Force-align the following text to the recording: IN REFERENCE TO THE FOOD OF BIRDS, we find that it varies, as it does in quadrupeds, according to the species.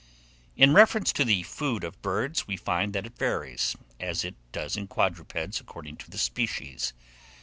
IN 0.55 0.73
REFERENCE 0.73 1.13
TO 1.13 1.23
THE 1.23 1.43
FOOD 1.43 1.83
OF 1.83 2.01
BIRDS, 2.01 2.47
we 2.47 2.57
find 2.57 2.91
that 2.93 3.05
it 3.05 3.19
varies, 3.19 3.75
as 3.99 4.25
it 4.25 4.33
does 4.51 4.75
in 4.75 4.87
quadrupeds, 4.87 5.59
according 5.61 5.97
to 5.97 6.09
the 6.09 6.17
species. 6.17 6.93